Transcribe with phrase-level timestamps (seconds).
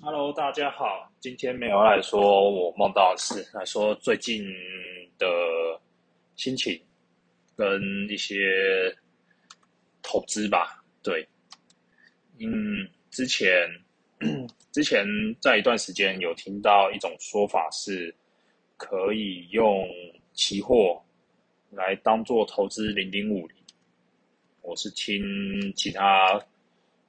[0.00, 4.44] Hello，大家好，今天没有来说我梦到的事，来说最近
[5.18, 5.26] 的
[6.36, 6.80] 心情
[7.56, 8.96] 跟一些
[10.00, 10.84] 投资吧。
[11.02, 11.26] 对，
[12.38, 13.68] 嗯，之前
[14.70, 15.04] 之前
[15.40, 18.14] 在一段时间有听到一种说法是，
[18.76, 19.84] 可以用
[20.32, 21.02] 期货
[21.70, 23.56] 来当做投资零零五零，
[24.62, 25.20] 我是听
[25.74, 26.40] 其他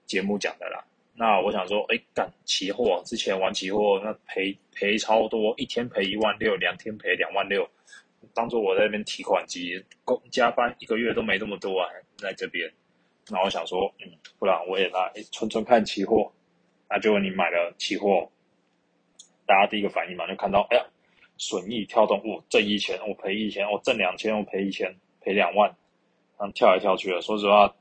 [0.07, 0.83] 节目讲的啦。
[1.21, 7.69] 那我想说，哎，干期货之前玩期货，那赔赔超多，一天赔一万六，两天赔两万六，
[8.33, 12.71] 当做我在那边提款机，工加班一个月都没那么多啊，在这边。
[13.29, 14.09] 那我想说，嗯，
[14.39, 16.32] 不然我也来纯纯看期货。
[16.89, 18.31] 那就你买了期货，
[19.45, 20.86] 大家第一个反应嘛，就看到，哎呀，
[21.37, 25.70] 损益跳动，我挣一千，我赔一千，我挣两千，我赔一千，赔两万，
[26.37, 27.21] 然后跳来跳去的。
[27.21, 27.75] 说实话，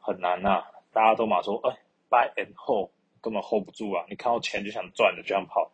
[0.00, 1.76] 很难呐，大家都嘛说，哎。
[2.10, 2.90] Buy and hold
[3.22, 4.04] 根本 hold 不住啊！
[4.08, 5.70] 你看到钱就想赚的，就想跑。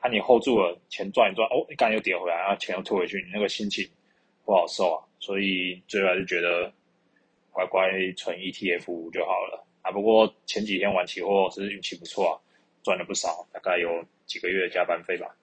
[0.00, 3.88] 啊，你 hold 住了，钱赚一赚，哦，你刚又跌回来，然后钱又退回去，你那个心情
[4.44, 5.00] 不好受啊。
[5.18, 6.70] 所以最后还是觉得
[7.50, 9.90] 乖乖存 ETF 就好了啊。
[9.90, 12.34] 不过前几天玩期货是运气不错啊，
[12.82, 15.34] 赚了不少，大概有几个月加班费吧。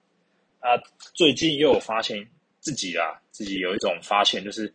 [0.59, 0.77] 啊，
[1.15, 2.23] 最近又有发现
[2.59, 4.71] 自己啊，自己有一种发现，就是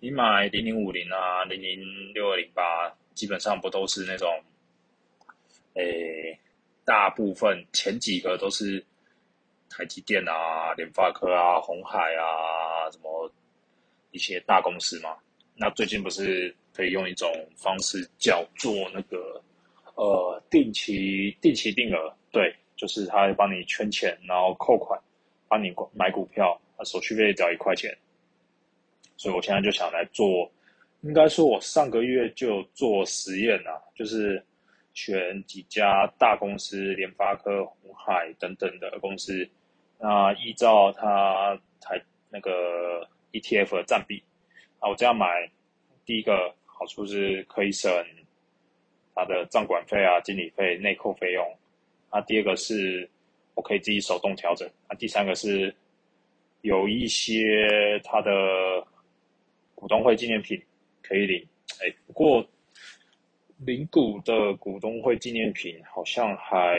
[0.00, 4.28] 你买零零五零啊，零零六二零八，基本上不都是那种。
[5.74, 6.38] 诶，
[6.84, 8.84] 大部分前几个都是
[9.70, 13.30] 台积电啊、联发科啊、红海啊，什么
[14.10, 15.16] 一些大公司嘛。
[15.54, 19.40] 那最近不是可以用一种方式叫做那个
[19.94, 24.98] 呃定期定期定额，对，就是他会帮你圈钱，然后扣款，
[25.48, 27.96] 帮你买股票，手续费只要一块钱。
[29.16, 30.50] 所以我现在就想来做，
[31.02, 34.42] 应该说我上个月就做实验啊，就是。
[35.00, 39.48] 选几家大公司，联发科、红海等等的公司，
[40.00, 44.20] 那依照它台那个 ETF 的占比，
[44.80, 45.48] 啊，我这样买，
[46.04, 47.88] 第一个好处是可以省
[49.14, 51.46] 它的账管费啊、经理费、内扣费用，
[52.10, 53.08] 啊，第二个是
[53.54, 55.72] 我可以自己手动调整，啊，第三个是
[56.62, 58.84] 有一些它的
[59.76, 60.60] 股东会纪念品
[61.02, 61.46] 可以领，
[61.80, 62.44] 哎，不过。
[63.58, 66.78] 零股的股东会纪念品好像还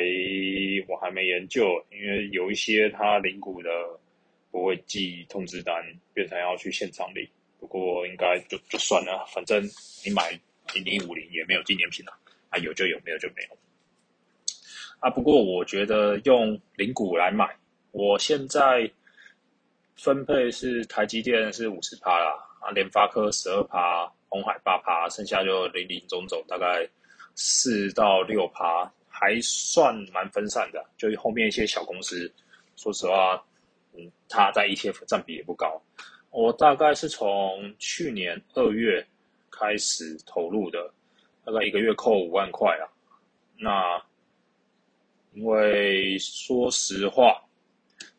[0.88, 3.70] 我还没研究，因为有一些他零股的
[4.50, 5.76] 不会寄通知单，
[6.14, 7.28] 变成要去现场领。
[7.60, 9.62] 不过应该就就算了，反正
[10.06, 10.32] 你买
[10.74, 12.18] 零零五零也没有纪念品啊，
[12.50, 13.58] 啊有就有，没有就没有。
[15.00, 17.54] 啊，不过我觉得用零股来买，
[17.92, 18.90] 我现在
[19.98, 22.32] 分配是台积电是五十趴啦，
[22.62, 24.10] 啊联发科十二趴。
[24.30, 26.88] 红海八趴，剩下就零零总总，大概
[27.36, 30.86] 四到六趴，还算蛮分散的。
[30.98, 32.32] 就后面一些小公司，
[32.76, 33.44] 说实话，
[33.94, 35.82] 嗯，它在 ETF 占比也不高。
[36.32, 39.06] 我大概是从去年二月
[39.50, 40.94] 开始投入的，
[41.44, 42.86] 大概一个月扣五万块啊。
[43.58, 44.00] 那
[45.34, 47.42] 因为说实话，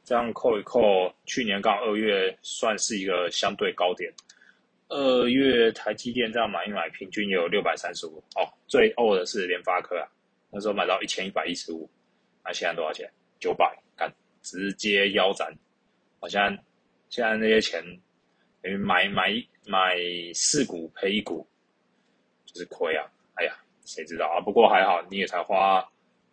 [0.03, 0.81] 这样扣一扣，
[1.25, 4.13] 去年刚二月算是一个相对高点。
[4.91, 8.43] 二月台积电这样买一买，平均有六百三十五哦。
[8.67, 10.07] 最欧的是联发科啊，
[10.51, 11.89] 那时候买到一千一百一十五，
[12.45, 13.09] 那现在多少钱？
[13.39, 14.13] 九百，干
[14.43, 15.57] 直接腰斩。
[16.19, 16.53] 好像
[17.09, 17.81] 现在那些钱，
[18.61, 19.33] 等于买买
[19.67, 19.97] 买
[20.35, 21.47] 四股赔一股，
[22.45, 23.07] 就是亏啊！
[23.35, 24.41] 哎呀，谁知道啊？
[24.41, 25.81] 不过还好，你也才花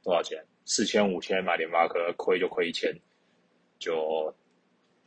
[0.04, 0.44] 多少钱？
[0.66, 2.92] 四千五千买联发科，亏就亏一千，
[3.78, 4.36] 就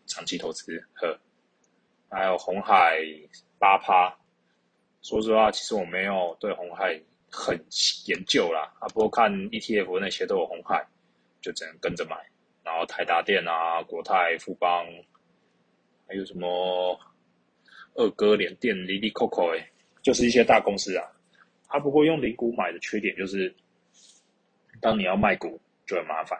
[0.06, 1.18] 长期投资呵。
[2.10, 2.98] 还有红海
[3.58, 4.12] 八趴，
[5.00, 7.00] 说实话，其实我没有对红海
[7.30, 7.56] 很
[8.06, 10.84] 研究啦，啊，不过看 ETF 那些都有红海，
[11.40, 12.16] 就只能跟着买。
[12.64, 14.86] 然后台达电啊、国泰、富邦，
[16.06, 16.98] 还有什么
[17.94, 19.70] 二哥联电、利利 COCO 哎，
[20.02, 21.06] 就是一些大公司啊。
[21.68, 23.54] 啊，不过用零股买的缺点就是，
[24.80, 26.38] 当你要卖股就很麻烦，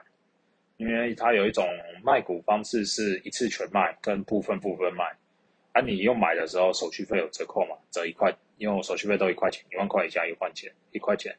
[0.75, 1.65] 因为它有一种
[2.03, 5.05] 卖股方式是一次全卖，跟部分部分卖。
[5.73, 7.77] 啊，你用买的时候手续费有折扣嘛？
[7.91, 11.35] 折一块，因为我手续费都一块钱，一万块以下一块钱，一块钱。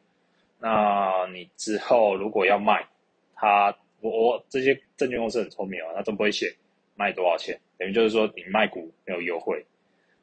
[0.59, 2.87] 那你之后如果要卖，
[3.35, 6.55] 他我我这些证券公司很聪明啊，他都不会写
[6.95, 9.65] 卖多少钱，等于就是说你卖股没有优惠，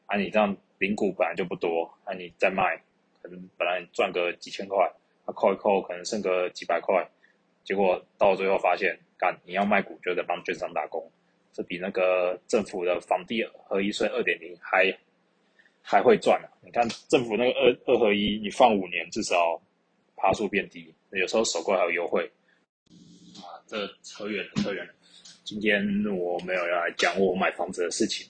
[0.07, 2.81] 啊，你这样零股本来就不多，啊，你再卖，
[3.21, 4.91] 可能本来赚个几千块，
[5.25, 7.07] 他扣一扣可能剩个几百块，
[7.63, 11.11] 结果到最后发现，干你要卖股就在帮券商打工。
[11.51, 14.95] 这比那个政府的房地合一税二点零还
[15.81, 16.47] 还会赚啊！
[16.61, 19.61] 你看政府那个二二合一，你放五年至少
[20.15, 22.29] 爬数变低，有时候首购还有优惠
[23.37, 23.57] 啊。
[23.67, 24.93] 这扯远了，扯远了。
[25.43, 25.81] 今天
[26.15, 28.29] 我没有要来讲我买房子的事情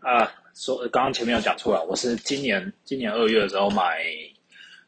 [0.00, 0.30] 啊。
[0.52, 4.04] 说刚刚前面有讲出来，我是今年今年二月的时候买，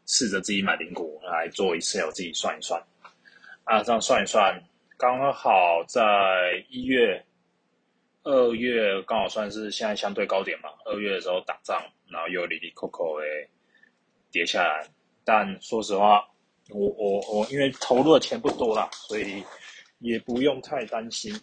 [0.07, 2.83] 试着自己买零股来做一次，我自己算一算
[3.65, 4.61] 啊，这样算一算，
[4.99, 6.03] 刚好在
[6.69, 7.25] 一月、
[8.25, 10.71] 二月刚好算是现在相对高点嘛。
[10.85, 13.49] 二月的时候打仗，然后又里里扣扣诶
[14.31, 14.87] 跌下来，
[15.25, 16.29] 但说实话，
[16.71, 19.43] 我我我因为投入的钱不多啦，所以
[19.99, 21.35] 也不用太担心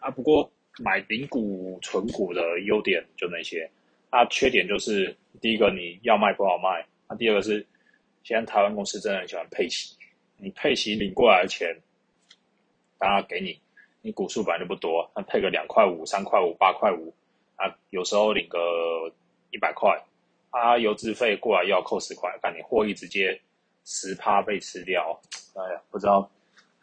[0.00, 0.10] 啊。
[0.10, 3.70] 不过买零股存股的优点就那些。
[4.10, 7.66] 它缺点就是，第一个你要卖不好卖，那第二个是，
[8.22, 9.94] 现在台湾公司真的很喜欢配息，
[10.38, 11.76] 你配息领过来的钱，
[12.96, 13.60] 当然给你，
[14.08, 17.12] 你股数本来就不多，那配个两块五、三块五、八块五，
[17.56, 18.58] 啊，有时候领个
[19.50, 20.02] 一百块，
[20.48, 23.38] 啊，邮资费过来要扣十块，但你获利直接
[23.84, 25.20] 十趴被吃掉，
[25.54, 26.26] 哎呀，不知道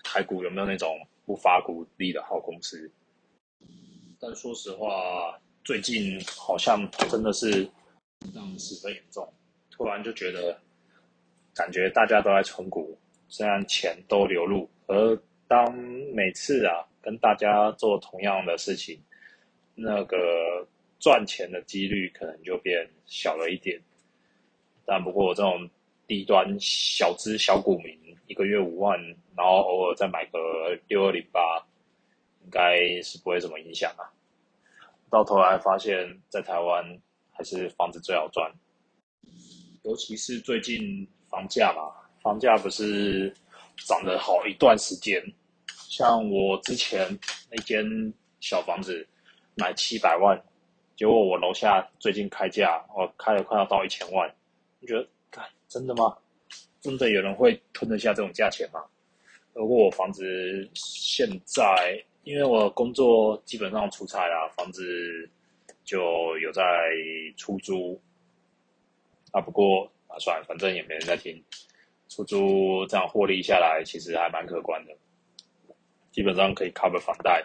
[0.03, 2.91] 台股有没有那种不发股利的好公司，
[4.19, 5.35] 但说实话。
[5.63, 7.67] 最近好像真的是
[8.35, 9.27] 让十分严重，
[9.71, 10.55] 突然就觉得
[11.55, 12.95] 感觉大家都在存股，
[13.29, 15.75] 虽然钱都流入，而当
[16.13, 18.99] 每次啊跟大家做同样的事情，
[19.75, 20.67] 那个
[20.99, 23.79] 赚钱的几率可能就变小了一点。
[24.87, 25.69] 但不过这种
[26.07, 28.99] 低端小资小股民，一个月五万，
[29.37, 30.39] 然后偶尔再买个
[30.87, 31.63] 六二零八，
[32.43, 34.09] 应该是不会什么影响啊。
[35.11, 36.99] 到头来发现，在台湾
[37.31, 38.51] 还是房子最好赚，
[39.83, 41.93] 尤其是最近房价嘛，
[42.23, 43.31] 房价不是
[43.85, 45.23] 涨了好一段时间。
[45.89, 47.07] 像我之前
[47.49, 47.85] 那间
[48.39, 49.07] 小房子
[49.55, 50.41] 买七百万，
[50.95, 54.33] 结果我楼下最近开价，我开了快要到一千万。
[54.79, 55.07] 你觉得，
[55.67, 56.17] 真的吗？
[56.81, 58.83] 真的有人会吞得下这种价钱吗？
[59.53, 62.03] 如果我房子现在。
[62.25, 65.29] 因为我工作基本上出差啦，房子
[65.83, 66.63] 就有在
[67.37, 68.01] 出租
[69.29, 69.39] 啊。
[69.39, 71.39] 不过啊，算了，反正也没人在听。
[72.09, 74.97] 出租这样获利下来，其实还蛮可观的，
[76.15, 77.43] 基本上可以 cover 房贷。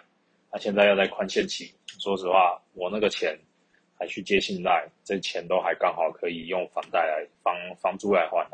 [0.52, 3.36] 那现在要在宽限期，说实话，我那个钱
[3.98, 7.52] 还去借信贷，这钱都还刚好可以用房贷来房
[7.82, 8.46] 房租来换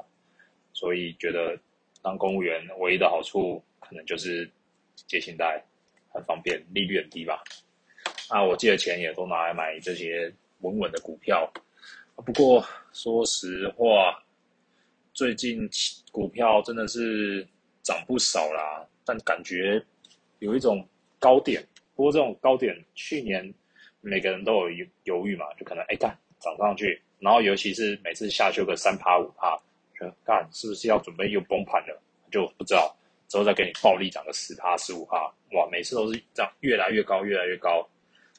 [0.73, 1.55] 所以觉得
[2.01, 4.51] 当公务员唯一的好处，可能就是
[5.07, 5.63] 借信贷。
[6.09, 7.43] 很方便，利率很低吧？
[8.31, 11.53] 啊，我借的钱也都拿来买这些稳稳的股票。
[12.15, 12.65] 不过
[12.95, 14.19] 说实话，
[15.13, 15.69] 最近
[16.11, 17.47] 股票真的是
[17.83, 19.85] 涨不少啦，但感觉
[20.39, 20.87] 有一种
[21.19, 21.63] 高点。
[21.95, 23.53] 不过这种高点，去年
[24.01, 29.57] 每个人都有犹犹豫嘛，就可能哎干涨上去，然后尤其是每次下修个三趴五趴，
[29.99, 32.03] 就干是不是要准备又崩盘了？
[32.31, 32.95] 就不知道。
[33.29, 35.17] 之后再给你暴力涨个十趴十五趴，
[35.51, 35.69] 哇！
[35.73, 37.85] 每次都是这样越来越高，越来越高。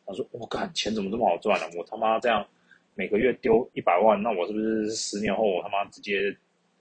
[0.06, 1.68] 他说：“我靠，钱怎么这么好赚呢？
[1.76, 2.48] 我他妈这样
[2.96, 6.34] 每个月丢一百万，那我是不是十年后我他妈直接……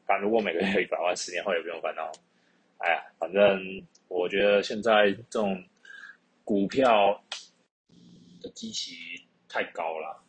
[0.07, 2.13] 干如果每个月一百万，十年后也不用烦恼。
[2.79, 3.61] 哎呀，反正
[4.27, 5.65] 我觉得现在这种
[6.43, 7.17] 股票
[8.43, 8.93] 的基期
[9.49, 10.21] 太高了。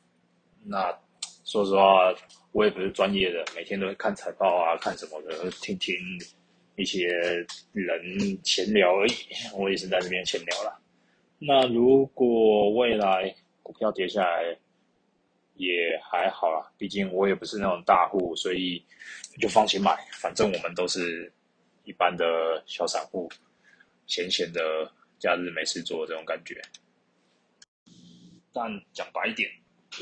[0.64, 0.96] 那
[1.44, 2.14] 说实话，
[2.52, 5.96] 我也不是专业的，每天都会看财报啊，看什么的，听听。”
[6.78, 7.08] 一些
[7.72, 9.14] 人闲聊而已，
[9.58, 10.80] 我也是在这边闲聊了。
[11.40, 14.56] 那如果未来股票跌下来，
[15.56, 18.80] 也还好啦，毕竟我也不是那种大户，所以
[19.42, 19.98] 就放心买。
[20.12, 21.33] 反正我们都是
[21.83, 23.28] 一般的小散户，
[24.07, 26.59] 闲闲的假日没事做这种感觉。
[28.52, 29.49] 但讲白一点，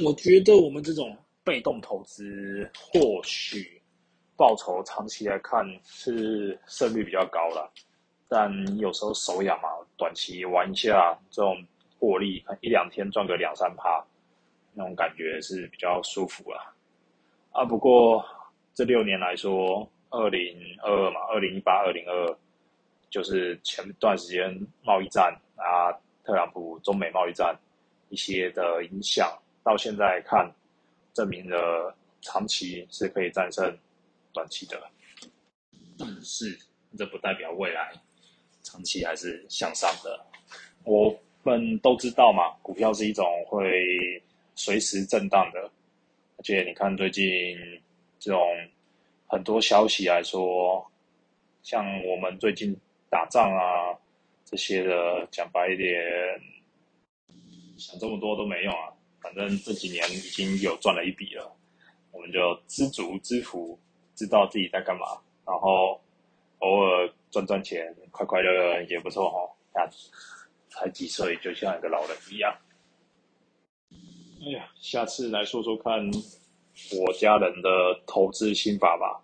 [0.03, 3.81] 我觉得我们这种被动投资或许。
[4.37, 7.71] 报酬长期来看是胜率比较高了，
[8.27, 11.65] 但有时候手痒嘛，短期玩一下这种
[11.97, 14.05] 获利，一两天赚个两三趴，
[14.73, 16.75] 那种感觉是比较舒服了。
[17.53, 18.25] 啊，不过
[18.73, 22.37] 这六年来说，二零二二嘛，二零一八、二零二二，
[23.09, 25.91] 就是前段时间贸易战啊，
[26.23, 27.57] 特朗普中美贸易战
[28.09, 30.51] 一些的影响，到现在看，
[31.13, 33.77] 证明了长期是可以战胜。
[34.33, 34.77] 短期的，
[35.97, 36.59] 但是
[36.97, 37.93] 这不代表未来
[38.63, 40.25] 长期还是向上的。
[40.83, 44.21] 我们都知道嘛，股票是一种会
[44.53, 45.71] 随时震荡的，
[46.35, 47.57] 而且你看最近
[48.19, 48.41] 这种
[49.25, 50.85] 很多消息来说，
[51.63, 52.75] 像我们最近
[53.15, 53.97] 打仗啊
[54.43, 55.95] 这些的，讲白一点，
[57.77, 58.91] 想这么多都没用啊。
[59.21, 61.49] 反正这几年已经有赚了一笔了，
[62.11, 63.79] 我们就知足知福。
[64.15, 65.05] 知道自己在干嘛，
[65.45, 66.01] 然后
[66.59, 69.81] 偶尔赚赚钱，快快乐乐也不错哈。
[69.81, 69.89] 呀，
[70.69, 72.53] 才几岁就像一个老人一样。
[74.41, 76.11] 哎呀，下次来说说看
[76.99, 77.69] 我家人的
[78.05, 79.21] 投资心法吧。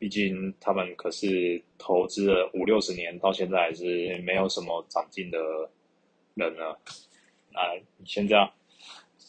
[0.00, 5.38] 毕竟他们可是投资了五六十年，到现在还是没有什么长进的
[6.32, 6.70] 人呢。
[7.52, 7.68] 啊，
[8.06, 8.50] 先这样，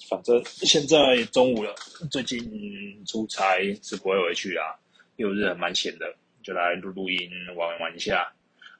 [0.08, 1.76] 反正现在中午了，
[2.10, 4.74] 最近出差是不会回去啊。
[5.18, 8.34] 六日蛮闲的，就来录录音玩玩一下。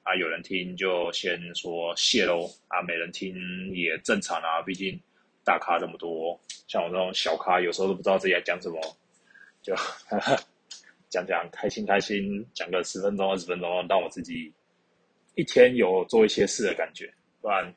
[0.04, 2.50] 啊，有人听就先说谢喽。
[2.70, 3.36] 啊，没人听
[3.76, 4.98] 也正常啊，毕竟
[5.44, 8.80] 大咖这么多，像我这种小咖，有时候都不知道自己在讲什么，
[9.62, 9.76] 就。
[11.12, 14.52] 讲讲开心开心，讲个十分钟二十分钟，让我自己
[15.36, 17.72] 一天有做一些事的感觉，不然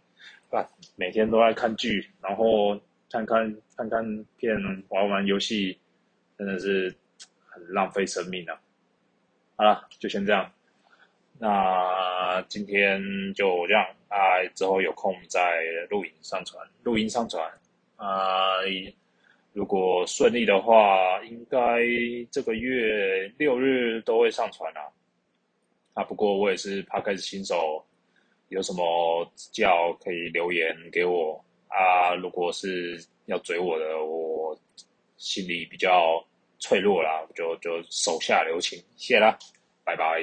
[0.48, 0.64] 不然
[0.94, 4.56] 每天都在看剧，然后看看看看片，
[4.88, 5.76] 玩玩游戏，
[6.38, 6.94] 真的是
[7.44, 8.58] 很浪费生命啊！
[9.56, 10.48] 好了，就先这样，
[11.40, 13.02] 那今天
[13.34, 15.60] 就这样啊，之后有空再
[15.90, 17.44] 录影上传，录音上传
[17.96, 18.62] 啊。
[19.54, 21.58] 如果顺利的话，应该
[22.28, 24.82] 这个月六日都会上传啊。
[25.94, 27.80] 啊，不过我也是怕开始新手，
[28.49, 32.16] 有什么指教可以留言给我啊。
[32.16, 34.58] 如果是要追我的，我
[35.18, 36.20] 心里比较
[36.58, 39.38] 脆弱啦，就就手下留情，谢啦，
[39.84, 40.20] 拜拜。